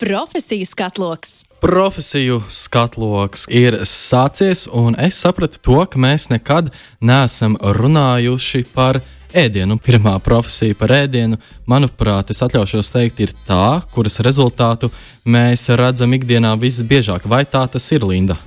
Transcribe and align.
Profesiju 0.00 0.66
skatloks. 0.66 1.44
Profesiju 1.60 2.38
skatloks 2.48 3.42
ir 3.52 3.74
sācies, 3.84 4.62
un 4.72 4.94
es 4.96 5.18
sapratu 5.20 5.60
to, 5.60 5.76
ka 5.84 6.00
mēs 6.00 6.30
nekad 6.32 6.70
neesam 7.04 7.58
runājuši 7.60 8.62
par 8.72 9.02
ēdienu. 9.36 9.76
Pirmā 9.84 10.14
profesija 10.24 10.78
par 10.80 10.94
ēdienu, 11.02 11.36
manuprāt, 11.68 12.32
es 12.32 12.40
atļaušos 12.46 12.94
teikt, 12.94 13.20
ir 13.20 13.36
tā, 13.44 13.82
kuras 13.92 14.16
rezultātu 14.24 14.88
mēs 15.28 15.66
redzam 15.76 16.16
ikdienā 16.16 16.54
visbiežāk. 16.64 17.28
Vai 17.28 17.44
tā 17.44 17.66
tas 17.68 17.92
ir, 17.92 18.08
Linda? 18.08 18.38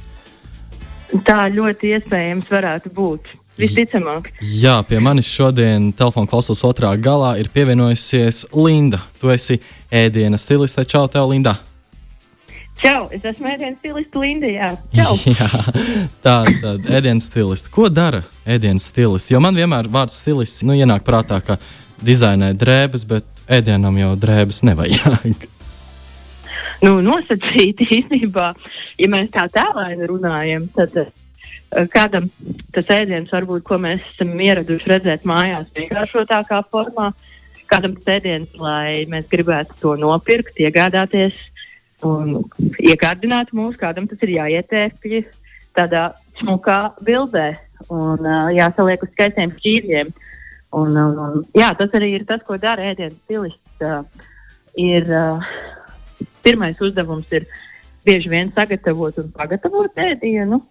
Tā 1.21 1.38
ļoti 1.54 1.93
iespējams 1.99 2.49
varētu 2.49 2.89
būt. 2.97 3.29
Visticamāk. 3.59 4.31
Jā, 4.41 4.79
pie 4.88 4.97
manis 5.04 5.29
šodien 5.29 5.91
telefona 5.93 6.29
klausulas 6.29 6.63
otrā 6.65 6.93
galā 6.97 7.35
ir 7.41 7.52
pievienojusies 7.53 8.47
Linda. 8.57 9.03
Tu 9.21 9.29
esi 9.33 9.59
ēdiena 9.93 10.39
stiliste. 10.41 10.85
Čau, 10.89 11.05
tev, 11.11 11.29
Linda! 11.29 11.59
Čau, 12.81 13.05
es 13.13 13.23
esmu 13.23 13.48
ēdienas 13.53 13.77
stilists 13.79 14.17
Linda. 14.17 14.49
Jā, 14.49 14.71
Čau. 14.98 15.13
jā 15.38 15.49
tā 16.26 16.38
tad 16.49 16.89
ēdienas 16.89 17.29
stilists. 17.29 17.70
Ko 17.71 17.88
dara 17.93 18.23
ēdienas 18.49 18.89
stilists? 18.89 19.31
Jo 19.31 19.39
man 19.43 19.55
vienmēr 19.55 19.88
vārds 19.93 20.17
stilists 20.23 20.65
nu, 20.65 20.76
ienāk 20.76 21.05
prātā, 21.05 21.40
ka 21.45 21.59
dizainē 22.04 22.51
drēbes, 22.57 23.05
bet 23.07 23.45
ēdienam 23.48 23.98
jau 24.01 24.13
drēbes 24.20 24.63
nevajag. 24.70 25.49
Nu, 26.84 26.98
nosacīti 26.99 27.85
īstenībā, 27.98 28.49
ja 28.99 29.07
mēs 29.07 29.29
tā 29.31 29.45
tēlēni 29.54 30.04
runājam, 30.09 30.65
tad 30.76 30.98
kādam 31.94 32.30
tas 32.76 32.90
ēdiens, 32.94 33.32
varbūt, 33.34 33.63
ko 33.68 33.80
mēs 33.82 34.04
esam 34.13 34.34
ieraduši 34.40 34.91
redzēt 34.91 35.27
mājās, 35.30 35.70
vienkāršotākā 35.77 36.62
formā, 36.73 37.12
kādam 37.72 37.96
tas 37.98 38.18
ēdiens, 38.18 38.54
lai 38.59 39.05
mēs 39.09 39.30
gribētu 39.32 39.77
to 39.82 39.96
nopirkt, 40.02 40.59
iegādāties 40.62 41.38
un 42.05 42.44
iekārdināt 42.82 43.54
mūs, 43.55 43.77
kādam 43.80 44.07
tas 44.12 44.21
ir 44.26 44.35
jāietērpj 44.38 45.24
tādā 45.74 46.10
smukā 46.40 46.93
bildē 47.05 47.54
un 47.90 48.21
uh, 48.21 48.49
jāsaliek 48.54 49.02
uz 49.04 49.12
skaistiem 49.15 49.54
šķīviem. 49.58 50.12
Un, 50.74 50.96
un, 50.98 51.18
un, 51.21 51.41
jā, 51.58 51.70
tas 51.77 51.93
arī 51.98 52.15
ir 52.18 52.27
tas, 52.30 52.41
ko 52.46 52.58
dara 52.62 52.91
ēdienas 52.91 53.18
stilists. 53.24 53.62
Uh, 53.82 54.02
ir, 54.80 55.10
uh, 55.10 55.41
pirmais 56.46 56.80
uzdevums 56.82 57.30
ir 57.34 57.48
bieži 58.05 58.32
vien 58.32 58.52
sagatavot 58.55 59.18
un 59.21 59.30
pagatavot 59.35 60.02
ēdienu, 60.02 60.62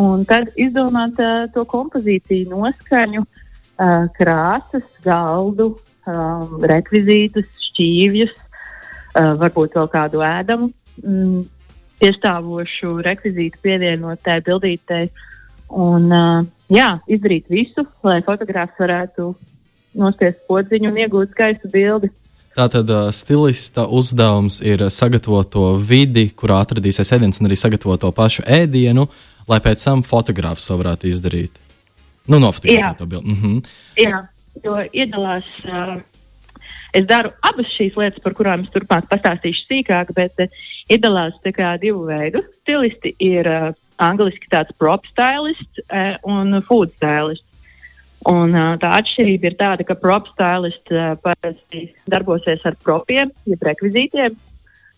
un 0.00 0.24
tad 0.28 0.50
izdomāt 0.60 1.18
uh, 1.22 1.44
to 1.54 1.64
kompozīciju, 1.68 2.50
noskaņu, 2.52 3.24
uh, 3.24 4.06
krāsas, 4.16 4.86
galdu, 5.04 5.74
um, 6.06 6.56
rekvizītus, 6.64 7.50
šķīvjus, 7.68 8.34
uh, 8.34 9.34
varbūt 9.40 9.78
vēl 9.78 9.90
kādu 9.92 10.24
ēdamu, 10.26 10.70
mm, 11.02 11.44
piestāvošu 12.02 12.98
rekvizītu 13.06 13.62
pievienot 13.62 14.22
tai 14.24 14.40
bildītei. 14.44 15.08
Un, 15.70 16.10
uh, 16.10 16.44
jā, 16.72 16.90
izdarīt 17.10 17.48
visu, 17.50 17.86
lai 18.06 18.20
fotogrāfs 18.26 18.78
varētu 18.80 19.32
nospiest 19.94 20.44
podziņu 20.50 20.90
un 20.90 21.00
iegūt 21.04 21.34
skaistu 21.34 21.70
bildi. 21.72 22.10
Tātad 22.54 22.90
uh, 22.94 23.08
stilista 23.10 23.88
uzdevums 23.90 24.60
ir 24.62 24.84
sagatavot 24.94 25.48
to 25.50 25.72
vidi, 25.82 26.28
kurā 26.30 26.60
atradīsies 26.62 27.10
ēdiens, 27.16 27.40
un 27.42 27.48
arī 27.48 27.58
sagatavot 27.58 28.04
to 28.04 28.10
pašu 28.14 28.44
ēdienu, 28.46 29.08
lai 29.48 29.60
pēc 29.64 29.84
tam 29.84 30.02
fotogrāfs 30.06 30.66
to 30.68 30.78
varētu 30.80 31.10
izdarīt. 31.10 31.60
Nu, 32.30 32.40
nofotografēt 32.40 32.98
to 32.98 33.06
bildi. 33.06 33.30
Mm 33.30 33.40
-hmm. 33.40 33.70
Jā, 34.00 34.26
jo 34.64 34.76
iedalās. 34.92 35.48
Uh, 35.64 36.00
es 36.92 37.06
daru 37.06 37.32
abas 37.42 37.66
šīs 37.76 37.96
lietas, 37.96 38.22
par 38.22 38.34
kurām 38.34 38.62
es 38.64 38.70
turpmāk 38.70 39.08
pastāstīšu 39.10 39.66
sīkāk, 39.68 40.14
bet 40.14 40.32
uh, 40.40 40.46
iedalās 40.88 41.34
divu 41.80 42.06
veidu. 42.06 42.42
Stilisti 42.62 43.14
ir 43.18 43.46
uh, 43.46 43.74
angliski 43.98 44.48
tāds 44.50 44.72
prop 44.78 45.06
stylists 45.06 45.80
uh, 45.90 46.16
un 46.24 46.62
food 46.62 46.92
stylists. 46.96 47.44
Un, 48.24 48.54
uh, 48.54 48.78
tā 48.80 48.88
atšķirība 48.88 49.46
ir 49.50 49.56
tāda, 49.60 49.84
ka 49.84 49.94
prop 49.94 50.26
stylists 50.32 50.90
uh, 50.90 51.16
parasti 51.20 51.92
darbosies 52.08 52.64
ar 52.64 52.74
propiem, 52.82 53.30
jeb 53.44 53.62
rekvizītiem. 53.62 54.36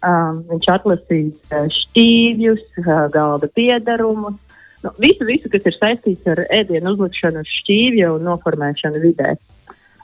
Um, 0.06 0.42
viņš 0.46 0.66
atlasīs 0.70 1.50
uh, 1.50 1.64
šķīvjus, 1.72 2.62
uh, 2.84 3.06
galda 3.10 3.48
piedarumus, 3.56 4.36
nu, 4.84 4.92
visu, 5.02 5.26
visu, 5.26 5.50
kas 5.50 5.66
ir 5.66 5.74
saistīts 5.74 6.28
ar 6.30 6.44
ēdienu 6.54 6.92
uzlikšanu 6.92 7.42
uz 7.42 7.54
šķīvja 7.62 8.12
un 8.14 8.26
noformēšanu 8.28 9.00
vidē. 9.02 9.32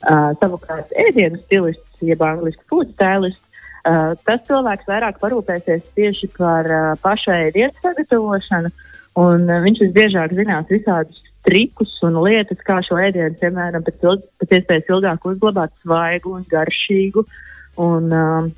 Uh, 0.03 0.33
savukārt, 0.41 0.91
ēdienu 0.99 1.39
stilists, 1.45 2.03
jeb 2.03 2.25
angļuiski 2.27 2.67
food 2.73 2.91
stylists, 2.97 3.45
uh, 3.87 4.17
tas 4.27 4.43
cilvēks 4.49 4.89
vairāk 4.91 5.21
parūpēsies 5.23 5.85
tieši 5.95 6.33
par 6.35 6.67
uh, 6.67 6.89
pašu 7.05 7.31
ēdienu 7.37 7.71
sagatavošanu, 7.85 8.73
un 9.23 9.47
uh, 9.47 9.61
viņš 9.63 9.85
visbiežāk 9.85 10.35
zinās 10.35 10.73
visādus 10.73 11.23
trikus 11.47 11.95
un 12.07 12.19
lietas, 12.25 12.59
kā 12.67 12.81
šo 12.87 12.99
ēdienu, 13.03 13.37
piemēram, 13.39 13.85
pēc, 13.87 14.03
ilg, 14.07 14.27
pēc 14.43 14.59
iespējas 14.59 14.91
ilgāk 14.91 15.31
uzglabāt 15.31 15.75
svaigu 15.85 16.37
un 16.39 16.45
garšīgu. 16.51 17.27
Un, 17.83 18.11
um, 18.13 18.51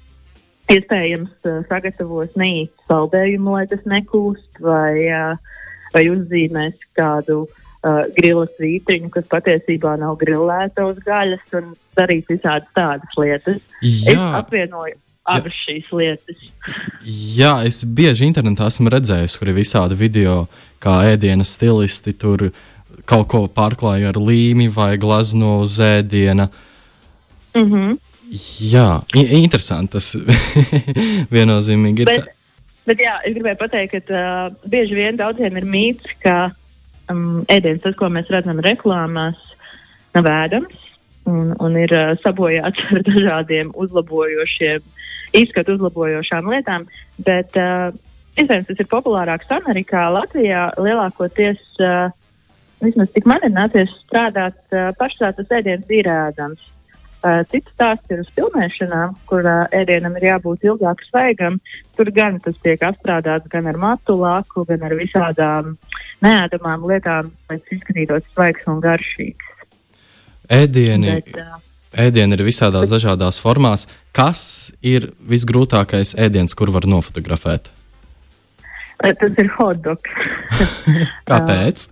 iespējams, 0.72 1.34
uh, 1.44 1.60
sagatavos 1.68 2.34
neīstu 2.40 2.88
saldējumu, 2.88 3.56
lai 3.58 3.66
tas 3.70 3.84
nekūst, 3.88 4.62
vai, 4.64 5.04
uh, 5.12 5.60
vai 5.94 6.04
uzzīmēs 6.12 6.88
kādu 6.96 7.44
uh, 7.44 8.04
grilas 8.16 8.52
vītriņu, 8.60 9.12
kas 9.14 9.28
patiesībā 9.32 9.96
nav 10.00 10.16
grilēta 10.20 10.88
uz 10.88 11.00
gaļas, 11.04 11.46
un 11.60 11.74
darīt 11.98 12.30
visādas 12.32 12.70
tādas 12.76 13.18
lietas. 13.20 13.60
Jā. 13.82 14.14
Es 14.14 14.22
apvienoju 14.40 15.00
abas 15.24 15.56
šīs 15.64 15.88
lietas. 15.94 16.44
Jā, 17.04 17.56
es 17.66 17.82
bieži 17.84 18.28
internetā 18.28 18.68
esmu 18.68 18.92
redzējis, 18.92 19.38
kur 19.40 19.50
ir 19.50 19.58
visādi 19.58 19.98
video, 19.98 20.44
kā 20.82 21.00
ēdienas 21.14 21.54
stilisti 21.56 22.12
tur 22.16 22.50
kaut 23.08 23.28
ko 23.32 23.44
pārklāja 23.52 24.12
ar 24.12 24.20
līmi 24.20 24.70
vai 24.72 24.94
glazno 25.00 25.58
uz 25.64 25.78
ēdiena. 25.82 26.48
Mm 27.54 27.70
-hmm. 27.70 27.98
Jā, 28.32 28.88
interesanti. 29.12 29.98
Tas 29.98 30.12
viennozīmīgi 31.34 32.04
ir. 32.04 32.10
Bet, 32.10 32.30
bet 32.88 33.02
jā, 33.04 33.18
es 33.26 33.36
gribēju 33.36 33.60
pateikt, 33.60 34.08
ka 34.08 34.14
uh, 34.48 34.70
bieži 34.70 34.96
vien 34.98 35.18
daudziem 35.20 35.58
ir 35.60 35.68
mīts, 35.68 36.16
ka 36.22 36.38
um, 37.12 37.42
ēdiens, 37.52 37.82
tas, 37.84 37.96
ko 37.98 38.08
mēs 38.12 38.30
redzam 38.32 38.62
reklāmās, 38.64 39.40
nav 40.14 40.28
ēdams 40.30 40.90
un, 41.28 41.52
un 41.60 41.78
ir 41.80 41.92
uh, 41.94 42.14
sabojāts 42.22 42.80
ar 42.94 43.04
dažādiem 43.06 43.72
uzlabojošiem, 43.80 44.84
izskatu 45.36 45.78
uzlabojošām 45.78 46.50
lietām. 46.52 46.88
Bet 47.26 47.56
uh, 47.60 47.90
iespējams 48.38 48.70
tas 48.70 48.84
ir 48.84 48.90
populārāks 48.90 49.52
Amerikā, 49.54 50.06
Latvijā 50.14 50.68
lielākoties. 50.80 51.60
Uh, 51.80 52.08
vismaz 52.84 53.12
tik 53.14 53.28
man 53.28 53.44
ir 53.46 53.52
nācies 53.54 53.92
strādāt, 54.04 54.56
uh, 54.72 54.92
pašā 55.00 55.34
tas 55.36 55.58
ēdiens 55.60 55.92
ir 55.92 56.08
ēdams. 56.10 56.73
Uh, 57.24 57.40
cits 57.48 57.70
stāsts 57.72 58.10
ir 58.12 58.18
uz 58.20 58.28
filmēšanām, 58.36 59.14
kur 59.30 59.46
uh, 59.48 59.62
ēdienam 59.72 60.12
ir 60.18 60.26
jābūt 60.26 60.66
ilgāk 60.68 61.00
svaigam. 61.06 61.54
Tur 61.96 62.10
gan 62.12 62.36
tas 62.44 62.58
tiek 62.60 62.82
apstrādāts 62.84 63.48
gan 63.48 63.70
ar 63.70 63.78
matu 63.80 64.18
lāku, 64.20 64.66
gan 64.68 64.84
ar 64.84 64.92
visādām 64.98 65.70
neēdamām 66.20 66.84
lietām, 66.90 67.30
lai 67.48 67.56
tas 67.56 67.78
izskatītos 67.78 68.28
svaigs 68.34 68.68
un 68.68 68.82
garšīgs. 68.84 69.54
Ēdieni, 70.52 71.14
Bet, 71.14 71.32
uh, 71.40 72.04
ēdieni 72.04 72.36
ir 72.36 72.44
visādās 72.44 72.90
bet, 72.90 72.98
dažādās 72.98 73.40
formās. 73.40 73.88
Kas 74.12 74.44
ir 74.84 75.08
visgrūtākais 75.24 76.12
ēdiens, 76.20 76.52
kur 76.52 76.74
var 76.76 76.84
nofotografēt? 76.84 77.72
Tas 79.00 79.40
ir 79.40 79.48
hotdogs. 79.56 80.12
Kāpēc? 81.30 81.88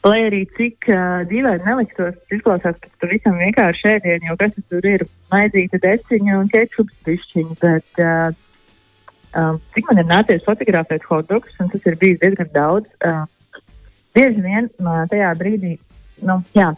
Lai 0.00 0.20
arī 0.30 0.44
cik 0.56 0.86
uh, 0.88 1.22
dīvaini 1.28 1.66
neliktos, 1.66 2.14
izklausās 2.32 2.78
pēc 2.80 2.92
pavisam 3.02 3.34
vienkārši 3.36 3.90
ēdienu, 3.90 4.30
jo 4.30 4.36
kas 4.40 4.54
tur 4.72 4.86
ir 4.88 5.04
maizīta 5.32 5.80
deciņa 5.82 6.38
un 6.40 6.48
kečups 6.48 7.02
pišķiņa, 7.04 7.56
bet 7.60 8.00
uh, 8.00 8.30
um, 9.36 9.58
cik 9.74 9.90
man 9.90 10.00
ir 10.00 10.08
nācies 10.08 10.46
fotografēt 10.46 11.04
hotdogs, 11.10 11.58
un 11.60 11.68
tas 11.74 11.84
ir 11.84 11.98
bijis 12.00 12.22
diezgan 12.22 12.48
daudz, 12.54 12.88
uh, 13.04 13.26
bieži 14.16 14.40
vien 14.46 14.72
uh, 14.80 15.04
tajā 15.12 15.34
brīdī, 15.42 15.74
nu, 16.24 16.40
jā, 16.56 16.70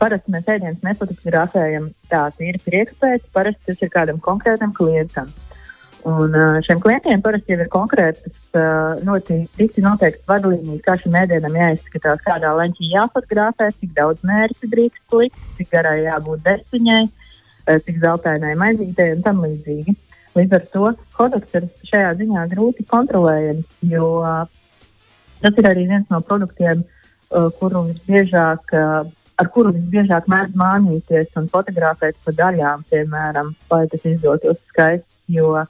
parasti 0.00 0.32
mēs 0.32 0.48
ēdienus 0.48 0.84
nefotografējam 0.86 1.92
tā 2.08 2.26
tīri 2.38 2.64
priekš 2.64 2.96
pēc, 3.04 3.28
parasti 3.36 3.74
tas 3.74 3.84
ir 3.84 3.92
kādam 3.92 4.24
konkrētam 4.24 4.72
klientam. 4.76 5.28
Un 6.08 6.32
šiem 6.64 6.78
klientiem 6.80 7.20
parasti 7.20 7.52
ir 7.52 7.66
konkrētas, 7.68 8.36
ļoti 9.04 9.42
noteiktas 9.84 10.24
vadlīnijas, 10.28 10.80
kā 10.86 10.94
šim 10.96 11.16
ēdienam 11.20 11.58
jāizskatās, 11.58 12.22
kādā 12.24 12.54
leņķī 12.56 12.88
jāfotografē, 12.94 13.68
cik 13.76 13.92
daudz 13.98 14.24
mērķi 14.24 14.70
drīkst 14.72 15.16
likt, 15.18 15.42
cik 15.58 15.68
garai 15.74 15.98
jābūt 16.06 16.46
desiņai, 16.46 17.02
cik 17.84 17.98
zeltainai 18.00 18.54
maizītei 18.62 19.10
un 19.16 19.20
tam 19.26 19.42
līdzīgi. 19.44 19.96
Līdz 20.38 20.56
ar 20.56 20.64
to 20.72 20.92
kodeks 21.18 21.58
ir 21.58 21.68
šajā 21.90 22.14
ziņā 22.22 22.46
grūti 22.54 22.86
kontrolējams, 22.88 23.68
jo 23.92 24.08
tas 25.42 25.60
ir 25.60 25.68
arī 25.68 25.84
viens 25.90 26.08
no 26.08 26.22
produktiem, 26.24 26.86
kuru 27.58 27.84
visbiežāk 27.90 28.72
ar 28.72 29.48
kuru 29.52 29.74
visbiežāk 29.76 30.26
mēdz 30.32 30.56
mānīties 30.56 31.36
un 31.36 31.52
fotografēt 31.52 32.16
pa 32.24 32.32
daļām, 32.40 32.88
piemēram, 32.88 33.52
lai 33.70 33.84
tas 33.92 34.08
izdotos 34.08 34.58
skaisti. 34.72 35.08
Jo 35.30 35.60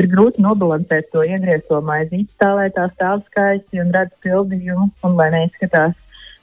ir 0.00 0.08
grūti 0.12 0.44
nobalansēt 0.44 1.10
to 1.12 1.24
iegriezto 1.26 1.80
maizīti, 1.84 2.30
tā 2.40 2.52
lai 2.58 2.68
tā 2.74 2.86
stāv 2.92 3.22
skaisti 3.30 3.80
un 3.82 3.92
redz 3.96 4.14
pildījumu, 4.24 4.90
un 5.06 5.16
lai 5.18 5.30
neizskatās 5.34 5.96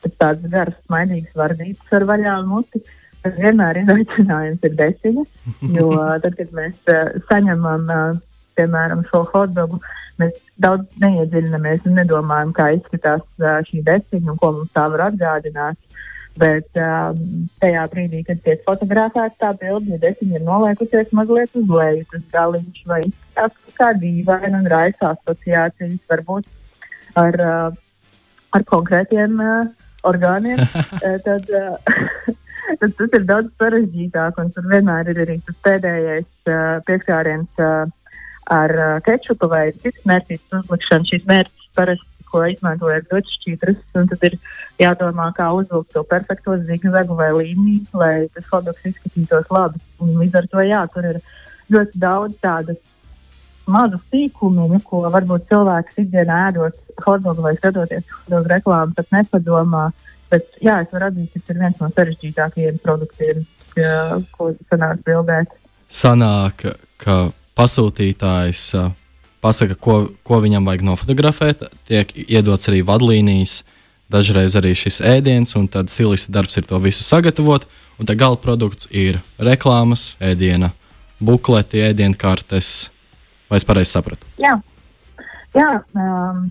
pēc 0.04 0.20
tādas 0.20 0.52
garas, 0.52 0.78
maidīgas 0.92 1.40
vardītas 1.40 1.98
ar 1.98 2.06
vaļā 2.10 2.36
muti. 2.48 2.84
Tas 3.24 3.36
vienmēr 3.40 3.80
izaicinājums 3.86 4.66
ir 4.68 4.74
desiņa, 4.80 5.22
jo 5.78 5.90
tad, 6.24 6.34
kad 6.40 6.50
mēs 6.58 6.80
uh, 6.92 7.14
saņemam, 7.30 7.86
uh, 7.88 8.18
piemēram, 8.60 9.06
šo 9.08 9.24
hotdogu, 9.30 9.80
mēs 10.20 10.36
daudz 10.62 11.00
neiedziļinamies 11.02 11.88
un 11.88 11.96
nedomājam, 12.02 12.52
kā 12.58 12.74
izskatās 12.76 13.24
uh, 13.40 13.62
šī 13.70 13.80
desiņa 13.88 14.34
un 14.34 14.42
ko 14.42 14.52
mums 14.58 14.74
tā 14.76 14.90
var 14.92 15.08
atgādināt. 15.08 15.80
Bet 16.34 16.80
um, 16.82 17.18
tajā 17.62 17.84
brīdī, 17.92 18.24
kad 18.26 18.40
tiek 18.42 18.64
fotografēta 18.66 19.36
tā 19.38 19.52
bilde, 19.60 19.94
ja 19.94 20.00
desiņa 20.02 20.40
ir 20.40 20.46
noliekusies 20.48 21.12
mazliet 21.14 21.54
uz 21.60 21.68
leju, 21.70 22.08
tas 22.10 22.24
galiņš 22.34 22.80
vai 22.90 23.02
izskatās 23.06 23.76
kā 23.78 23.92
dīvaini 24.02 24.58
un 24.58 24.70
raisa 24.74 25.12
asociācijas 25.14 26.00
varbūt 26.10 26.50
ar, 27.22 27.38
uh, 27.38 27.76
ar 28.58 28.66
konkrētiem 28.72 29.38
uh, 29.46 29.70
orgāniem, 30.10 30.64
tad, 31.28 31.54
uh, 31.54 31.78
tad 32.82 32.96
tas 32.98 33.18
ir 33.20 33.28
daudz 33.30 33.54
sarežģītāk 33.62 34.42
un 34.42 34.50
tur 34.56 34.72
vienmēr 34.74 35.14
ir 35.14 35.22
arī 35.28 35.38
tas 35.46 35.60
pēdējais 35.70 36.50
uh, 36.50 36.80
pieskāriens 36.90 37.62
uh, 37.62 37.86
ar 38.58 38.74
uh, 38.80 38.96
kečupu 39.06 39.54
vai 39.54 39.68
citas 39.78 40.02
mērķis 40.10 40.50
uzlikšanu. 40.64 41.12
Šīs 41.14 41.30
mērķis 41.30 41.70
parasti 41.78 42.13
ko 42.34 42.42
izmantojot 42.50 43.12
ļoti 43.14 43.36
šķīdras, 43.38 43.82
un 44.00 44.10
tad 44.10 44.26
ir 44.30 44.38
jādomā, 44.82 45.30
kā 45.38 45.52
uzvilkt 45.54 45.94
to 45.94 46.04
perfekto 46.10 46.58
zigzagu 46.66 47.18
vai 47.20 47.30
līniju, 47.38 47.86
lai 48.02 48.14
tas 48.34 48.50
hotdogs 48.50 48.90
izskatītos 48.90 49.52
labi. 49.54 49.82
Un 50.02 50.18
līdz 50.22 50.42
ar 50.42 50.50
to, 50.50 50.64
jā, 50.66 50.82
tur 50.94 51.12
ir 51.12 51.22
ļoti 51.74 52.02
daudz 52.02 52.40
tādu 52.44 52.78
mazu 53.70 54.00
sīkumu, 54.12 54.68
ko 54.84 55.04
varbūt 55.14 55.48
cilvēks 55.52 56.02
ikdienā 56.04 56.40
ēdot 56.50 56.80
hotdogu 57.06 57.46
vai 57.46 57.54
skatoties 57.58 58.04
hotdogu 58.18 58.52
reklāmu, 58.52 58.96
pat 58.98 59.14
nepadomā. 59.16 59.86
Bet, 60.34 60.50
jā, 60.66 60.80
es 60.82 60.90
varu 60.92 61.12
atzīt, 61.12 61.30
ka 61.30 61.40
tas 61.40 61.54
ir 61.54 61.62
viens 61.62 61.80
no 61.80 61.92
sarežģītākajiem 61.94 62.82
produktiem, 62.84 63.46
ko 64.34 64.50
sanāk 64.72 65.06
bildēt. 65.06 65.54
Sanāk, 65.94 66.66
ka 66.98 67.18
pasūtītājs 67.54 68.64
uh, 68.80 68.90
pasaka, 69.44 69.76
ko, 69.76 69.98
ko 70.24 70.40
viņam 70.44 70.66
vajag 70.70 70.86
nofotografēt. 70.88 71.68
Tiek 71.90 72.16
iedots 72.24 72.72
arī 72.72 72.82
vadlīnijas, 72.88 73.62
dažreiz 74.14 74.56
arī 74.60 74.74
šis 74.78 75.02
ēdiens, 75.04 75.56
un 75.60 75.68
tad 75.72 75.92
stilista 75.92 76.34
darbs 76.34 76.58
ir 76.60 76.68
to 76.70 76.80
visu 76.82 77.06
sagatavot. 77.06 77.68
Un 78.02 78.10
tā 78.10 78.16
gala 78.18 78.40
produkts 78.42 78.90
ir 78.90 79.20
reklāmas, 79.38 80.14
ēdiena, 80.24 80.72
bukleti, 81.22 81.84
ēdienu 81.86 82.18
kartes. 82.18 82.90
Vai 83.52 83.60
es 83.62 83.68
pareizi 83.68 83.94
sapratu? 83.94 84.26
Jā, 84.42 84.58
Jā 85.54 85.84
um, 85.94 86.48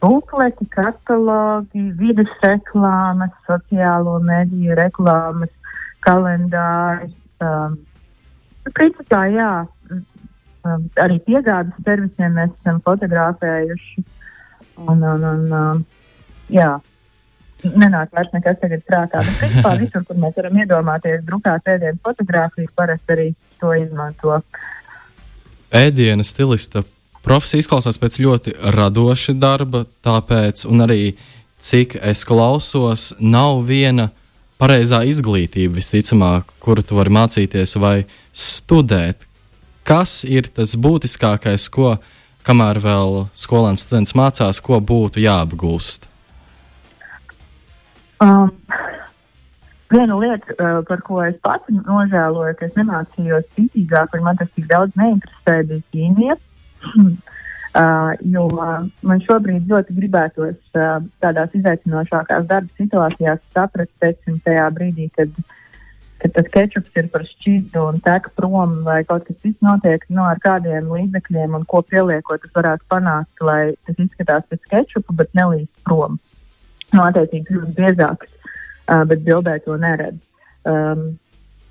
bukleti, 0.00 0.64
katalogi, 0.72 1.82
vidas 1.98 2.30
reklāmas, 2.44 3.34
sociālo 3.48 4.16
mediju 4.24 4.76
reklāmas, 4.78 5.52
kalendāri. 6.06 7.12
Um, 7.44 7.76
principā, 8.76 9.26
jā, 9.32 9.50
arī 11.00 11.18
piegādes 11.24 11.84
servisiem 11.86 12.36
mēs 12.36 12.52
esam 12.60 12.80
fotografējuši. 12.84 14.04
Un, 14.80 15.02
un, 15.04 15.24
un, 15.24 15.42
um, 15.52 15.82
jā, 16.52 16.70
nenāk 17.64 18.14
vairs 18.16 18.32
nekas 18.34 18.60
tagad 18.60 18.84
prātā. 18.88 19.24
Bet, 19.24 19.36
principā, 19.40 19.74
visur, 19.80 20.04
kur 20.08 20.20
mēs 20.20 20.36
varam 20.38 20.60
iedomāties 20.62 21.24
drukāt 21.26 21.68
ēdienu 21.74 22.00
fotografiju, 22.04 22.70
parasti 22.76 23.16
arī 23.16 23.26
to 23.60 23.74
izmanto. 23.76 24.40
Ēdiena 25.70 26.24
stilista 26.26 26.82
profesija 27.24 27.62
izklausās 27.64 28.00
pēc 28.00 28.18
ļoti 28.24 28.56
radoša 28.76 29.36
darba, 29.38 29.84
tāpēc, 30.04 30.64
arī 30.86 31.02
cik 31.60 31.98
es 32.00 32.24
klausos, 32.24 33.10
nav 33.20 33.60
viena 33.68 34.10
pareizā 34.60 35.02
izglītība, 35.08 35.78
visticamāk, 35.78 36.56
kuru 36.60 36.84
tu 36.84 36.96
vari 36.98 37.12
mācīties 37.16 37.76
vai 37.80 37.96
studēt 38.32 39.28
kas 39.86 40.20
ir 40.24 40.48
tas 40.54 40.76
būtiskākais, 40.76 41.68
ko, 41.72 41.96
kamēr 42.46 42.80
vēl 42.82 43.26
skolēns 43.36 43.86
students 43.86 44.16
mācās, 44.18 44.60
ko 44.62 44.80
būtu 44.80 45.22
jāapgūst? 45.24 46.08
Um, 48.20 48.50
viena 49.92 50.18
lieta, 50.20 50.54
uh, 50.56 50.80
par 50.88 51.02
ko 51.06 51.22
es 51.24 51.38
pats 51.44 51.72
nožēloju, 51.72 52.56
ka 52.58 52.68
es 52.68 52.76
nemācījos 52.76 53.48
citīgāk, 53.56 54.16
un 54.16 54.26
man 54.28 54.40
tas 54.40 54.50
tik 54.56 54.68
daudz 54.70 54.96
neinteresē, 55.00 55.60
bija 55.70 55.86
ķīmija. 55.94 56.36
uh, 57.00 58.10
jo 58.34 58.44
uh, 58.52 58.74
man 59.06 59.24
šobrīd 59.24 59.70
ļoti 59.72 59.96
gribētos 59.96 60.58
uh, 60.76 61.00
tādās 61.24 61.56
izaicinošākās 61.56 62.50
darba 62.50 62.80
situācijās 62.80 63.40
saprast, 63.56 63.96
teiksim, 64.04 64.36
tajā 64.44 64.68
brīdī, 64.76 65.08
kad 65.16 65.32
uh, 65.32 65.56
ka 66.20 66.28
tas 66.36 66.48
kečups 66.52 66.96
ir 67.00 67.08
par 67.12 67.24
šķidru 67.26 67.86
un 67.90 68.00
tek 68.04 68.28
prom, 68.36 68.80
vai 68.86 69.00
kaut 69.08 69.24
kas 69.26 69.38
cits 69.42 69.64
notiek, 69.64 70.04
no 70.10 70.20
nu, 70.20 70.26
ar 70.28 70.40
kādiem 70.44 70.90
līdzekļiem 70.92 71.56
un 71.56 71.64
ko 71.70 71.80
pieliekot, 71.86 72.42
tas 72.44 72.56
varētu 72.56 72.86
panākt, 72.92 73.44
lai 73.44 73.62
tas 73.88 74.02
izskatās 74.04 74.46
pēc 74.50 74.68
kečupa, 74.74 75.16
bet 75.22 75.32
nelīst 75.38 75.72
prom. 75.86 76.18
Nu, 76.90 77.02
attiecīgi, 77.06 77.46
kļūst 77.48 77.76
biezāks, 77.78 78.32
uh, 78.90 79.04
bet 79.08 79.24
bildē 79.26 79.58
to 79.64 79.76
neredz. 79.80 80.18
Um, 80.68 81.06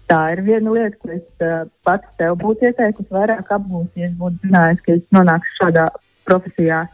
tā 0.09 0.21
ir 0.33 0.43
viena 0.47 0.73
lieta, 0.73 0.97
ko 1.01 1.11
es 1.13 1.45
uh, 1.45 1.67
pats 1.85 2.07
tev 2.21 2.39
būtu 2.41 2.69
ieteikusi 2.69 3.13
vairāk 3.13 3.51
apgūt, 3.53 3.91
ja 3.99 4.07
es 4.07 4.15
būtu 4.17 4.47
zinājis, 4.47 4.81
ka 4.85 4.95
es 4.95 5.03
nonākšu 5.13 5.59
šādā 5.59 5.89
profesijā. 6.29 6.85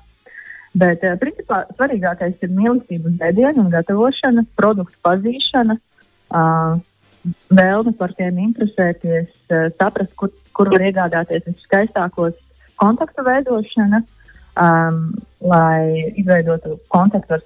Bet, 0.76 1.06
uh, 1.08 1.16
principā, 1.22 1.62
svarīgākais 1.78 2.42
ir 2.44 2.52
mīlestība 2.52 3.14
uz 3.14 3.24
ēdienu 3.30 3.64
un 3.64 3.72
gatavošana, 3.78 4.44
produktu 4.60 5.00
pazīšana. 5.08 5.80
Uh, 6.26 6.82
vēlme 7.50 7.96
par 7.98 8.14
tiem 8.18 8.38
interesēties, 8.44 9.30
eh, 9.50 9.70
saprast, 9.80 10.16
kur, 10.16 10.32
kur 10.54 10.70
var 10.74 10.84
iegādāties 10.86 11.48
viskaistākos 11.48 12.36
kontaktu 12.82 13.24
veidošana, 13.26 14.04
um, 14.60 15.00
lai 15.42 16.12
izveidotu 16.18 16.80
kontaktu 16.90 17.38
ar 17.38 17.44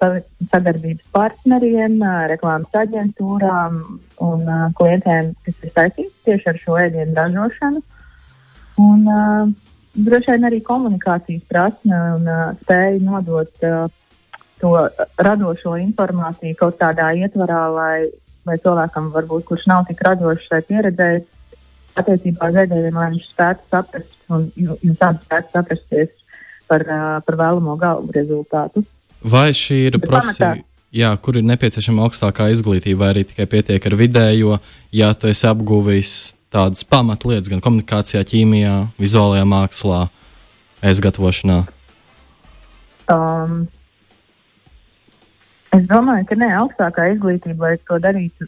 sadarbības 0.51 1.05
partneriem, 1.15 1.99
eh, 2.01 2.27
reklāmas 2.33 2.75
aģentūrām 2.83 3.79
un 4.25 4.45
uh, 4.47 4.67
klientiem, 4.77 5.33
kas 5.45 5.63
ir 5.63 5.73
saistīti 5.75 6.13
tieši 6.25 6.51
ar 6.53 6.61
šo 6.65 6.77
ēdienu 6.83 7.15
ražošanu. 7.17 7.83
Un, 8.79 9.07
uh, 9.07 9.51
droši 9.95 10.33
vien 10.33 10.49
arī 10.49 10.61
komunikācijas 10.63 11.45
prasme 11.51 12.01
un 12.15 12.27
uh, 12.27 12.53
spēja 12.63 13.01
nodot 13.03 13.67
uh, 13.67 13.87
to 14.59 14.73
radošo 15.17 15.77
informāciju 15.79 16.57
kaut 16.59 16.79
kādā 16.79 17.11
ietvarā, 17.15 17.61
lai 17.73 18.09
vai 18.49 18.57
cilvēkam, 18.61 19.11
varbūt, 19.13 19.45
kurš 19.49 19.67
nav 19.69 19.85
tik 19.89 20.01
radošs 20.05 20.49
vai 20.51 20.61
pieredzējis 20.67 21.27
attiecībā 21.99 22.49
uz 22.51 22.57
ēdieniem, 22.63 22.95
lai 22.95 23.11
viņš 23.15 23.27
spētu 23.31 23.67
saprast 23.71 24.33
un 24.33 24.47
jūs 24.55 25.03
abi 25.05 25.23
spētu 25.25 25.53
saprasties 25.55 26.15
par, 26.69 26.85
par 27.25 27.39
vēlamo 27.39 27.75
galvu 27.81 28.13
rezultātu. 28.15 28.83
Vai 29.25 29.49
šī 29.55 29.79
ir 29.89 29.99
profesija? 30.03 30.55
Jā, 30.95 31.11
kur 31.21 31.37
ir 31.37 31.45
nepieciešama 31.45 32.07
augstākā 32.07 32.47
izglītība, 32.49 33.03
vai 33.03 33.09
arī 33.13 33.23
tikai 33.29 33.45
pietiek 33.49 33.83
ar 33.85 33.95
vidējo, 33.99 34.55
ja 34.95 35.11
tu 35.13 35.29
esi 35.29 35.45
apguvis 35.45 36.13
tādas 36.49 36.81
pamatlietas, 36.81 37.51
gan 37.51 37.61
komunikācijā, 37.61 38.23
ķīmijā, 38.25 38.75
vizuālajā 38.97 39.45
mākslā, 39.45 39.99
ēst 40.81 41.03
gatavošanā? 41.05 41.59
Um, 43.09 43.67
Es 45.75 45.85
domāju, 45.89 46.25
ka 46.29 46.37
ne 46.39 46.49
augstākā 46.57 47.11
izglītība, 47.13 47.69
lai 47.69 47.77
to 47.85 47.99
darītu, 48.01 48.47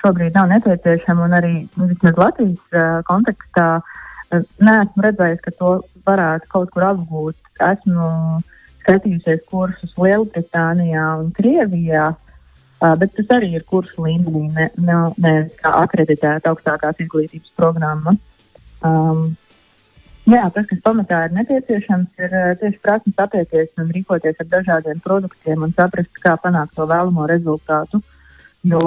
šobrīd 0.00 0.34
nav 0.34 0.50
nepieciešama. 0.50 1.28
Arī 1.38 1.54
vismaz 1.76 2.18
Latvijas 2.18 2.74
uh, 2.74 2.98
kontekstā 3.06 3.68
uh, 3.78 4.44
neesmu 4.58 5.06
redzējis, 5.06 5.42
ka 5.44 5.54
to 5.60 5.72
varētu 6.08 6.50
kaut 6.50 6.72
kur 6.74 6.88
apgūt. 6.88 7.38
Esmu 7.70 8.10
skatījusies 8.82 9.44
kursus 9.50 9.94
Lielbritānijā 10.00 11.06
un 11.22 11.30
Krievijā, 11.36 12.10
uh, 12.16 12.94
bet 12.98 13.14
tas 13.14 13.30
arī 13.38 13.52
ir 13.60 13.66
kursu 13.70 14.08
līmenī, 14.08 14.48
ne, 14.58 14.68
ne, 14.82 15.00
ne 15.22 15.34
kā 15.62 15.74
akreditēta 15.84 16.50
augstākās 16.50 16.98
izglītības 17.06 17.54
programma. 17.58 18.16
Um, 18.82 19.36
Jā, 20.26 20.42
tas, 20.50 20.66
kas 20.66 20.80
pamatā 20.82 21.20
ir 21.28 21.34
nepieciešams, 21.36 22.08
ir 22.18 22.32
uh, 22.34 22.52
tieši 22.58 22.80
prasmes 22.82 23.20
attiekties 23.22 23.68
un 23.78 23.92
rīkoties 23.94 24.40
ar 24.42 24.48
dažādiem 24.50 24.98
produktiem 25.04 25.62
un 25.62 25.74
saprast, 25.76 26.10
kā 26.18 26.32
panākt 26.42 26.74
to 26.74 26.86
vēlamo 26.90 27.28
rezultātu. 27.30 28.00
Jo, 28.66 28.80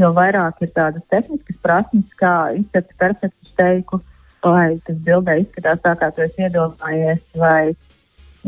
jo 0.00 0.08
vairāk 0.16 0.62
ir 0.64 0.70
tādas 0.72 1.04
tehniskas 1.12 1.58
prasmes, 1.60 2.14
kā 2.16 2.54
izcept 2.56 2.94
perfektu 2.96 3.50
steiku, 3.50 3.98
lai 4.40 4.78
tas 4.86 4.96
bildē 5.04 5.34
izskatās 5.42 5.82
tā, 5.84 5.92
kā 6.00 6.08
tu 6.16 6.24
esi 6.24 6.46
iedomājies, 6.46 7.20
vai 7.36 7.74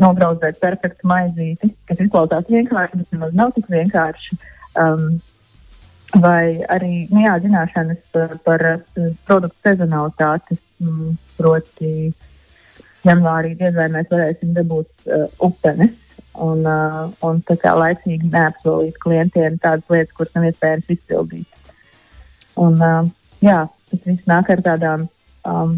nobraudzēt 0.01 0.57
perfektu 0.63 1.11
maizīti, 1.11 1.69
kas 1.85 2.01
izklausās 2.01 2.49
vienkārši, 2.49 3.03
bet 3.03 3.13
nemaz 3.13 3.37
nav 3.37 3.53
tik 3.53 3.69
vienkārši. 3.69 4.39
Um, 4.81 5.21
vai 6.17 6.65
arī 6.73 7.05
nu, 7.13 7.21
jā, 7.21 7.37
zināšanas 7.45 8.01
par, 8.15 8.35
par 8.41 8.65
produktu 9.29 9.69
sezonalitāti, 9.69 10.57
mm, 10.81 11.15
proti, 11.37 11.93
uh, 12.09 12.27
janvārī 13.07 13.55
diez 13.59 13.75
vai 13.75 13.89
mēs 13.93 14.09
varēsim 14.11 14.53
dabūt 14.57 15.09
uh, 15.09 15.25
upenes 15.47 15.95
un, 16.35 16.63
uh, 16.65 17.09
un 17.27 17.41
tā 17.47 17.57
kā 17.59 17.73
laicīgi 17.77 18.31
neapsolīt 18.31 18.99
klientiem 19.01 19.57
tādas 19.63 19.87
lietas, 19.91 20.15
kuras 20.17 20.33
nav 20.37 20.47
iespējams 20.49 20.95
izpildīt. 20.95 21.47
Un, 22.61 22.77
uh, 22.79 23.11
jā, 23.43 23.65
tas 23.91 24.07
viss 24.07 24.29
nāk 24.29 24.51
ar 24.53 24.63
tādām 24.65 25.05
um, 25.47 25.77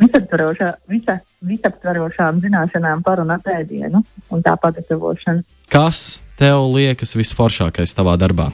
visaptvarošā, 0.00 0.72
visa, 0.90 1.18
visaptvarošām 1.46 2.42
zināšanām 2.42 3.04
par 3.06 3.22
un 3.22 3.32
ap 3.34 3.46
ēdienu 3.50 4.02
un 4.30 4.44
tā 4.44 4.56
pagatavošanu. 4.60 5.44
Kas 5.70 6.24
tev 6.40 6.66
liekas 6.74 7.14
visforšākais 7.18 7.94
tavā 7.96 8.16
darbā? 8.20 8.50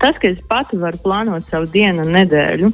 Tas, 0.00 0.16
ka 0.20 0.28
es 0.28 0.40
pati 0.48 0.76
varu 0.80 1.00
plānot 1.00 1.46
savu 1.48 1.68
dienu 1.72 2.04
un 2.04 2.12
nedēļu, 2.16 2.70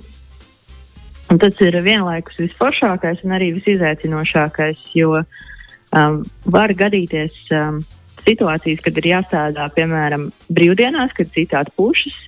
un 1.32 1.40
tas 1.40 1.56
ir 1.64 1.78
vienlaikus 1.80 2.36
visforšākais 2.42 3.22
un 3.24 3.32
arī 3.38 3.52
visizaicinošākais, 3.56 4.82
jo 4.98 5.22
um, 5.22 6.18
var 6.44 6.74
gadīties 6.76 7.38
um, 7.56 7.80
situācijas, 8.22 8.82
kad 8.84 9.00
ir 9.00 9.08
jāstrādā, 9.14 9.68
piemēram, 9.72 10.28
brīvdienās, 10.52 11.14
kad 11.16 11.32
citādi 11.32 11.72
pušas, 11.78 12.18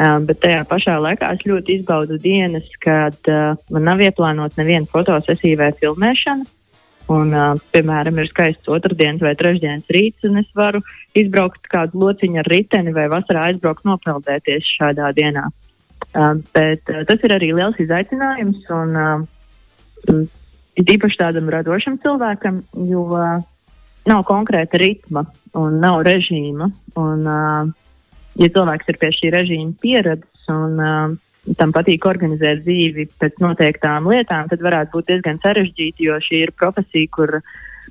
um, 0.00 0.24
bet 0.28 0.40
tajā 0.44 0.64
pašā 0.70 0.96
laikā 1.04 1.34
es 1.36 1.44
ļoti 1.48 1.80
izbaudu 1.80 2.16
dienas, 2.22 2.66
kad 2.84 3.18
uh, 3.28 3.58
man 3.74 3.88
nav 3.90 4.00
ieplānota 4.06 4.62
neviena 4.62 4.88
fotosesija 4.88 5.66
vai 5.66 5.74
filmēšana. 5.82 6.54
Un, 7.08 7.30
uh, 7.32 7.54
piemēram, 7.72 8.18
ir 8.20 8.28
skaists 8.28 8.68
otrdienas 8.68 9.22
vai 9.24 9.32
trešdienas 9.36 9.92
rīts, 9.92 10.24
un 10.28 10.42
es 10.42 10.48
varu 10.56 10.82
izbraukt 11.16 11.68
kādu 11.72 12.00
lociņu 12.02 12.42
ar 12.42 12.52
riteni 12.52 12.92
vai 12.96 13.06
vasarā 13.12 13.46
aizbraukt 13.48 13.88
nopeldēties 13.88 14.76
šādā 14.76 15.08
dienā. 15.16 15.46
Uh, 15.48 15.67
bet 16.54 16.92
uh, 16.92 17.04
tas 17.08 17.24
ir 17.24 17.34
arī 17.36 17.52
liels 17.56 17.78
izaicinājums, 17.82 18.64
un 18.74 18.98
uh, 18.98 20.24
īpaši 20.78 21.20
tādam 21.20 21.50
radošam 21.52 21.98
cilvēkam, 22.02 22.62
jo 22.88 23.04
uh, 23.12 23.38
nav 24.08 24.24
konkrēta 24.28 24.80
ritma 24.80 25.26
un 25.58 25.78
nav 25.82 26.02
režīma. 26.06 26.70
Un, 26.98 27.24
uh, 27.28 27.70
ja 28.38 28.50
cilvēks 28.54 28.92
ir 28.92 29.00
pie 29.00 29.14
šī 29.14 29.32
režīma 29.34 29.74
pieredzes 29.82 30.52
un 30.52 30.78
uh, 30.80 31.16
tam 31.58 31.72
patīk 31.72 32.04
organizēt 32.08 32.64
dzīvi 32.64 33.08
pēc 33.20 33.38
noteiktām 33.40 34.08
lietām, 34.10 34.48
tad 34.50 34.62
varētu 34.64 34.96
būt 34.96 35.12
diezgan 35.12 35.40
sarežģīti, 35.44 36.08
jo 36.08 36.18
šī 36.24 36.42
ir 36.46 36.52
profesija, 36.56 37.08
kur 37.14 37.38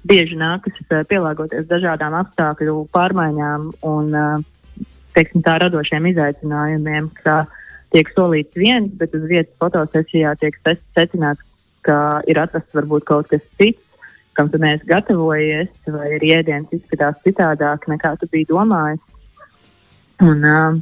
bieži 0.07 0.37
nākas 0.37 0.77
pielāgoties 1.09 1.65
dažādām 1.69 2.13
apstākļu 2.19 2.83
pārmaiņām 2.93 3.71
un 3.89 4.13
teiksim, 5.17 5.41
tā 5.45 5.57
radošiem 5.63 6.05
izaicinājumiem, 6.11 7.09
ka 7.23 7.39
tiek 7.95 8.09
solīts 8.15 8.57
viens, 8.59 8.91
bet 8.99 9.13
uz 9.15 9.27
vietas 9.29 9.53
fotosesijā 9.61 10.33
tiek 10.41 10.57
secināts, 10.97 11.43
ka 11.87 12.21
ir 12.27 12.39
atrasts 12.41 12.75
varbūt 12.75 13.07
kaut 13.07 13.29
kas 13.31 13.43
cits, 13.59 13.83
kam 14.37 14.51
tu 14.53 14.59
neesi 14.61 14.85
gatavojies, 14.89 15.71
vai 15.89 16.11
ir 16.17 16.27
ēdiens 16.39 16.73
izskatās 16.75 17.17
citādāk 17.23 17.87
nekā 17.89 18.13
tu 18.21 18.29
biji 18.31 18.49
domājis. 18.51 19.01
Un, 20.21 20.43
uh, 20.45 20.77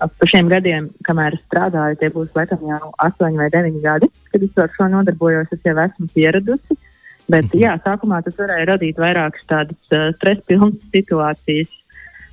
par 0.00 0.30
šiem 0.30 0.48
gadiem, 0.52 0.88
kamēr 1.06 1.36
strādāju, 1.44 1.98
tie 2.00 2.10
būs 2.14 2.32
laikam 2.36 2.64
jau 2.68 2.90
astoņi 3.04 3.40
vai 3.40 3.50
deviņi 3.52 3.84
gadi, 3.84 4.10
kad 4.32 4.44
es 4.46 4.58
ar 4.60 4.72
šo 4.74 4.88
nodarbojos. 4.92 5.52
Es 5.54 5.62
jau 5.68 5.76
esmu 5.84 6.08
pieradusi. 6.14 6.78
Bet, 7.24 7.48
mhm. 7.48 7.60
jā, 7.62 7.72
sākumā 7.84 8.20
tas 8.24 8.36
varēja 8.40 8.68
radīt 8.74 9.00
vairākas 9.00 9.48
tādas 9.48 9.96
uh, 9.96 10.10
stresa 10.18 10.44
pilnas 10.48 10.80
situācijas. 10.92 11.72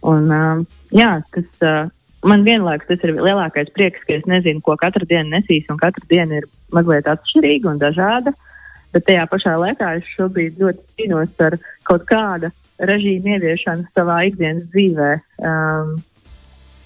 Un, 0.07 0.31
uh, 0.33 0.63
jā, 0.95 1.13
tas, 1.35 1.49
uh, 1.63 1.91
man 2.27 2.45
vienlaikus 2.47 2.89
tas 2.89 3.03
ir 3.05 3.15
lielākais 3.17 3.71
prieks, 3.75 4.03
ka 4.07 4.17
es 4.19 4.27
nezinu, 4.29 4.61
ko 4.65 4.77
katru 4.79 5.07
dienu 5.09 5.33
nesīs, 5.35 5.67
un 5.71 5.79
katra 5.81 6.05
diena 6.11 6.41
ir 6.41 6.47
mazliet 6.75 7.09
atšķirīga 7.09 7.73
un 7.73 7.81
dažāda. 7.81 8.35
Bet 8.91 9.07
tajā 9.07 9.23
pašā 9.31 9.55
laikā 9.55 9.95
es 9.99 10.07
šobrīd 10.17 10.59
ļoti 10.59 10.81
cīnos 10.99 11.43
ar 11.45 11.55
kaut 11.87 12.03
kāda 12.09 12.51
režīma 12.81 13.37
ieviešanu 13.37 13.87
savā 13.95 14.23
ikdienas 14.27 14.67
dzīvē. 14.73 15.11
Um, 15.39 15.99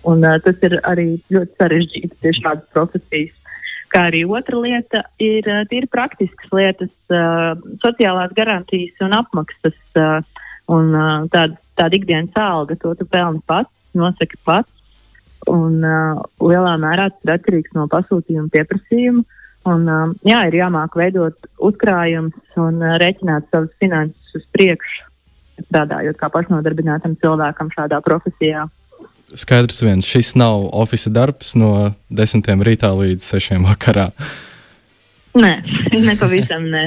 Un, 0.06 0.22
uh, 0.22 0.38
tas 0.38 0.60
ir 0.62 0.78
arī 0.86 1.08
ļoti 1.34 1.58
sarežģīti 1.58 2.18
pie 2.22 2.34
šādas 2.38 2.68
profesijas. 2.76 3.34
Kā 3.90 4.04
arī 4.12 4.22
otra 4.30 4.60
lieta 4.62 5.02
ir 5.22 5.48
uh, 5.50 5.64
tīri 5.72 5.90
praktiskas 5.90 6.52
lietas, 6.54 6.92
uh, 7.10 7.56
sociālās 7.82 8.34
garantijas 8.38 9.02
un 9.06 9.16
apmaksas. 9.18 9.78
Uh, 9.98 10.20
un 10.70 10.94
uh, 10.94 11.26
tāda, 11.34 11.58
tāda 11.78 11.98
ikdienas 11.98 12.38
alga, 12.38 12.78
to 12.82 12.94
tu 13.00 13.08
pelni 13.10 13.42
pats, 13.50 13.72
nosaki 13.98 14.38
pats. 14.46 14.70
Un 15.52 15.82
uh, 15.86 16.22
lielā 16.42 16.76
mērā 16.82 17.10
tas 17.14 17.28
ir 17.28 17.34
atkarīgs 17.36 17.76
no 17.78 17.86
pasūtījuma 17.92 18.50
pieprasījuma. 18.54 19.26
Un, 19.70 19.90
uh, 19.90 20.14
jā, 20.26 20.44
ir 20.50 20.60
jāmāk 20.62 20.98
veidot 20.98 21.50
uzkrājumus 21.70 22.62
un 22.62 22.82
uh, 22.82 22.96
rēķināt 23.02 23.50
savas 23.52 23.74
finanses 23.82 24.40
uz 24.40 24.48
priekšu, 24.54 25.06
strādājot 25.68 26.18
kā 26.22 26.30
pašnodarbinātam 26.34 27.18
cilvēkam 27.22 27.72
šādā 27.74 28.02
profesijā 28.06 28.66
skaidrs 29.34 29.82
viens, 29.84 30.08
šis 30.08 30.34
nav 30.40 30.68
oficiāls 30.76 31.16
darbs 31.16 31.56
no 31.60 31.72
10. 32.14 32.46
rītā 32.66 32.92
līdz 32.96 33.32
6. 33.36 33.58
vakarā. 33.66 34.10
Nē, 35.36 35.54
nepavisam 36.10 36.70
nē. 36.72 36.86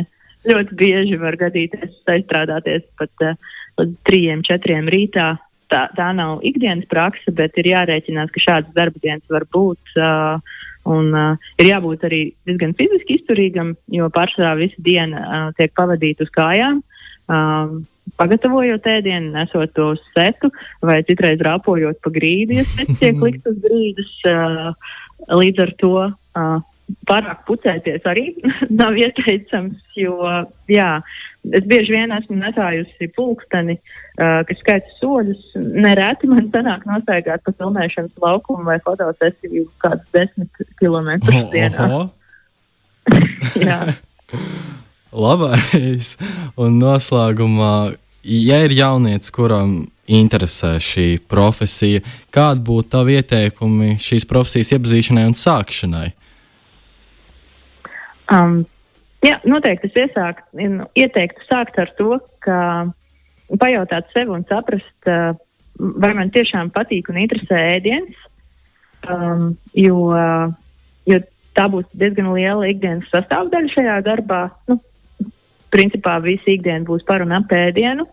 Ļoti 0.49 0.77
bieži 0.79 1.19
var 1.21 1.37
gadīties 1.37 1.97
aizstrādāties 2.09 2.87
pat 2.99 3.27
uh, 3.27 3.35
līdz 3.81 3.97
3, 4.09 4.45
4 4.49 4.79
rītā. 4.95 5.33
Tā, 5.69 5.83
tā 5.93 6.07
nav 6.17 6.41
ikdienas 6.49 6.89
praksa, 6.89 7.33
bet 7.37 7.59
ir 7.61 7.75
jārēķinās, 7.75 8.31
ka 8.33 8.41
šādas 8.41 8.73
darba 8.77 9.03
dienas 9.03 9.25
var 9.29 9.45
būt. 9.53 9.93
Uh, 10.01 10.41
un 10.89 11.11
uh, 11.13 11.51
ir 11.61 11.69
jābūt 11.75 12.07
arī 12.09 12.23
diezgan 12.49 12.73
fiziski 12.79 13.19
izturīgam, 13.19 13.75
jo 13.93 14.09
pārsvarā 14.15 14.55
visa 14.63 14.81
diena 14.85 15.21
uh, 15.21 15.51
tiek 15.59 15.75
pavadīta 15.77 16.25
uz 16.25 16.33
kājām. 16.33 16.81
Uh, 17.29 17.81
pagatavojot 18.17 18.89
ēdienu, 18.89 19.35
nesot 19.35 19.75
to 19.77 19.91
uz 19.97 20.01
setu, 20.15 20.49
vai 20.81 21.03
citreiz 21.05 21.43
rāpojot 21.45 22.01
pa 22.01 22.13
grīdu, 22.15 22.57
ja 22.57 22.65
sets 22.65 23.03
tiek 23.03 23.21
likt 23.27 23.47
uz 23.51 23.61
grīdas. 23.65 24.15
Uh, 24.25 24.97
līdz 25.35 25.65
ar 25.67 25.73
to 25.83 25.95
uh, 26.07 26.59
pārāk 27.09 27.45
pucēties 27.49 28.07
arī 28.09 28.31
nav 28.81 28.97
ieteicams, 28.99 29.81
jo 29.99 30.17
jā, 30.71 30.91
es 31.57 31.67
bieži 31.69 31.95
vien 31.95 32.13
esmu 32.15 32.37
nesājusi 32.41 33.11
pulksteni, 33.17 33.79
uh, 33.79 34.41
kas 34.49 34.61
skaita 34.63 34.95
soļus. 34.99 35.55
Nereti 35.57 36.31
man 36.31 36.51
sanāk 36.55 36.87
nostaigāt 36.89 37.45
pa 37.47 37.55
filmēšanas 37.59 38.15
laukumu 38.23 38.67
vai 38.69 38.79
fotosesiju 38.85 39.69
kādus 39.83 40.09
desmit 40.15 40.75
kilometrus 40.81 41.51
dienā. 41.55 41.89
jā. 43.69 43.81
Labais. 45.13 46.15
Un 46.61 46.77
noslēgumā, 46.83 47.75
ja 48.29 48.59
ir 48.67 48.75
jaunietis, 48.77 49.33
kuram 49.33 49.79
interesē 50.09 50.77
šī 50.83 51.09
profesija, 51.29 52.03
kādi 52.35 52.65
būtu 52.65 52.93
tavi 52.97 53.19
ieteikumi 53.21 53.97
šīs 54.03 54.29
profesijas 54.29 54.75
iepazīšanai 54.77 55.27
un 55.29 55.37
sākšanai? 55.37 56.09
Um, 58.33 58.61
jā, 59.27 59.39
noteikti 59.49 59.91
es 59.91 60.01
iesākt, 60.05 60.47
ieteiktu 60.99 61.47
sākt 61.49 61.79
ar 61.83 61.93
to, 61.99 62.19
ka 62.45 62.59
pajautāt 63.61 64.11
sev 64.15 64.33
un 64.35 64.45
saprast, 64.49 64.97
uh, 65.09 65.33
vai 65.79 66.13
man 66.17 66.33
tiešām 66.35 66.73
patīk 66.75 67.11
un 67.13 67.21
interesē 67.23 67.63
ēdiens, 67.77 68.19
um, 69.09 69.53
jo, 69.79 69.99
jo 71.09 71.21
tā 71.57 71.67
būs 71.71 71.87
diezgan 71.95 72.33
liela 72.35 72.69
ikdienas 72.71 73.09
sastāvdaļa 73.15 73.75
šajā 73.75 73.97
darbā. 74.07 74.43
Nu, 74.69 74.81
principā 75.73 76.17
visa 76.25 76.51
ikdiena 76.53 76.87
būs 76.89 77.05
par 77.09 77.25
un 77.25 77.35
ap 77.37 77.53
ēdienu. 77.53 78.07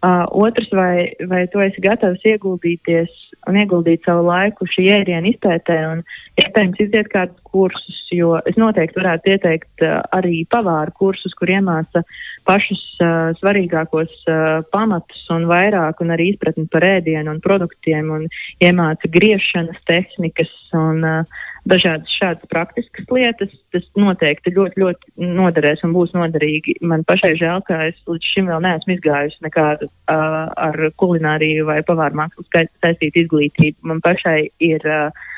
Uh, 0.00 0.24
otrs, 0.32 0.70
vai, 0.72 1.12
vai 1.28 1.42
tu 1.52 1.60
esi 1.60 1.82
gatavs 1.84 2.22
ieguldīties 2.24 3.10
un 3.50 3.58
ieguldīt 3.60 4.06
savu 4.08 4.24
laiku 4.30 4.64
šī 4.68 4.86
ēdienu 4.96 5.34
izpētē 5.34 5.76
un 5.90 6.00
iespējams 6.40 6.80
iziet 6.86 7.10
kādus 7.12 7.39
kursus, 7.52 8.00
jo 8.14 8.36
es 8.48 8.58
noteikti 8.60 9.00
varētu 9.00 9.34
ieteikt 9.34 9.84
uh, 9.86 10.00
arī 10.16 10.44
pavāru 10.50 10.94
kursus, 10.96 11.34
kur 11.38 11.52
iemāca 11.52 12.04
pašus 12.48 12.82
uh, 13.02 13.30
svarīgākos 13.40 14.16
uh, 14.26 14.60
pamatus 14.72 15.26
un 15.34 15.46
vairāk 15.50 16.02
un 16.04 16.14
arī 16.14 16.32
izpratni 16.34 16.66
par 16.72 16.86
ēdienu 16.86 17.34
un 17.34 17.44
produktiem 17.44 18.10
un 18.16 18.26
iemāca 18.62 19.10
griešanas 19.12 19.78
tehnikas 19.88 20.52
un 20.76 21.04
uh, 21.04 21.38
dažādas 21.68 22.10
šādas 22.16 22.48
praktiskas 22.50 23.08
lietas, 23.12 23.52
tas 23.74 23.86
noteikti 23.98 24.52
ļoti, 24.56 24.80
ļoti 24.80 25.30
noderēs 25.36 25.84
un 25.86 25.94
būs 25.94 26.14
noderīgi. 26.16 26.78
Man 26.86 27.04
pašai 27.08 27.34
žēl, 27.40 27.62
ka 27.66 27.82
es 27.90 27.98
līdz 28.08 28.30
šim 28.34 28.50
vēl 28.50 28.62
neesmu 28.64 28.96
izgājusi 28.96 29.44
nekādu 29.44 29.90
uh, 29.90 30.38
ar 30.56 30.78
kulināriju 31.00 31.68
vai 31.68 31.80
pavāru 31.86 32.22
mākslu 32.22 32.46
saistītu 32.54 33.24
izglītību. 33.24 33.76
Man 33.92 34.00
pašai 34.04 34.38
ir 34.64 34.86
uh, 34.88 35.28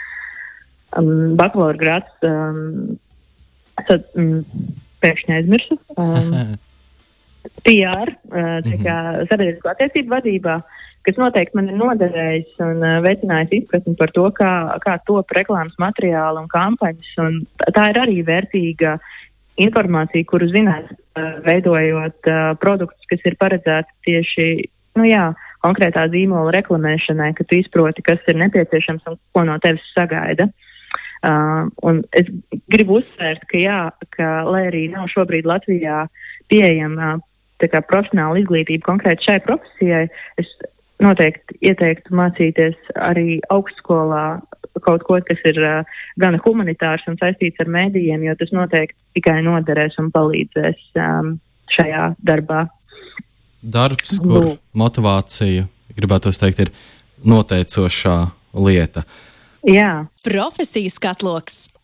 um, 0.98 1.32
bakalaura 1.38 1.78
grāts, 1.80 2.28
um, 2.28 2.98
sad, 3.88 4.06
um, 4.18 4.42
pēkšņi 5.02 5.36
aizmirsu. 5.38 5.78
Um, 5.96 6.54
PR, 7.66 8.14
uh, 8.30 8.58
tā 8.66 8.78
kā 8.84 8.96
sabiedrisko 9.30 9.72
attiecību 9.72 10.16
vadībā. 10.16 10.60
Uh, 10.62 10.80
kas 11.06 11.18
noteikti 11.18 11.58
man 11.58 11.70
ir 11.70 11.78
noderējis 11.78 12.60
un 12.64 12.82
uh, 12.82 12.98
veicinājis 13.04 13.56
izpratni 13.60 13.94
par 13.98 14.12
to, 14.14 14.26
kā, 14.36 14.52
kā 14.84 14.96
top 15.08 15.34
reklāmas 15.36 15.74
materiāli 15.82 16.42
un 16.42 16.50
kampaņas. 16.50 17.12
Un 17.24 17.40
tā 17.74 17.88
ir 17.92 18.00
arī 18.02 18.18
vērtīga 18.26 18.96
informācija, 19.62 20.26
kuru 20.28 20.48
zināt 20.52 20.92
veidojot 21.46 22.30
uh, 22.30 22.52
produktus, 22.60 23.08
kas 23.10 23.26
ir 23.28 23.38
paredzēti 23.40 23.98
tieši 24.08 24.46
nu, 24.98 25.06
jā, 25.08 25.30
konkrētā 25.64 26.06
zīmola 26.12 26.54
reklamēšanai, 26.56 27.32
ka 27.36 27.46
tu 27.48 27.58
izproti, 27.58 28.04
kas 28.04 28.22
ir 28.30 28.38
nepieciešams 28.40 29.10
un 29.10 29.18
ko 29.34 29.44
no 29.48 29.58
tevis 29.62 29.84
sagaida. 29.96 30.48
Uh, 31.22 31.68
un 31.86 32.00
es 32.18 32.26
gribu 32.72 32.98
uzsvērt, 32.98 33.44
ka, 33.46 33.58
jā, 33.60 33.80
ka, 34.16 34.30
lai 34.48 34.64
arī 34.72 34.86
nav 34.90 35.06
šobrīd 35.12 35.46
Latvijā 35.46 36.06
pieejama 36.50 37.12
uh, 37.14 37.82
profesionāla 37.86 38.40
izglītība 38.42 38.88
konkrēti 38.88 39.28
šai 39.28 39.36
profesijai, 39.44 40.08
es 40.42 40.50
noteikti 41.02 41.60
ieteiktu 41.70 42.14
mācīties 42.18 42.90
arī 42.98 43.38
augstskolā 43.54 44.40
kaut 44.82 45.06
ko, 45.06 45.20
kas 45.22 45.40
ir 45.46 45.62
uh, 45.62 45.96
gan 46.18 46.38
humanitārs 46.42 47.06
un 47.10 47.18
saistīts 47.20 47.62
ar 47.62 47.70
mēdījiem, 47.70 48.26
jo 48.26 48.36
tas 48.40 48.50
noteikti 48.54 48.98
tikai 49.18 49.38
noderēs 49.46 49.98
un 50.02 50.10
palīdzēs 50.14 50.84
um, 50.98 51.34
šajā 51.72 52.06
darbā. 52.24 52.64
Darbs, 53.62 54.16
kur 54.18 54.40
Lūk. 54.42 54.62
motivācija, 54.74 55.68
gribētu 55.94 56.32
teikt, 56.34 56.64
ir 56.66 56.72
noteicošā 57.30 58.16
lieta. 58.58 59.04
Jā. 59.66 60.06
Profesijas 60.24 60.98
katloks. 60.98 61.71